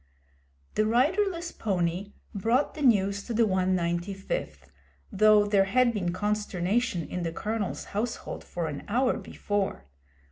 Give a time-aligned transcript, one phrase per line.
[0.73, 4.71] The riderless pony brought the news to the 195th,
[5.11, 9.85] though there had been consternation in the Colonel's household for an hour before.